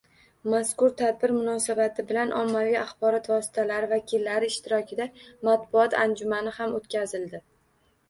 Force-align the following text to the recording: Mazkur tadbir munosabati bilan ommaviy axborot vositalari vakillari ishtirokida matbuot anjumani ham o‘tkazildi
Mazkur 0.51 0.95
tadbir 1.01 1.33
munosabati 1.35 2.05
bilan 2.13 2.33
ommaviy 2.39 2.79
axborot 2.85 3.31
vositalari 3.35 3.93
vakillari 3.95 4.53
ishtirokida 4.55 5.11
matbuot 5.53 5.99
anjumani 6.05 6.59
ham 6.61 6.79
o‘tkazildi 6.83 7.49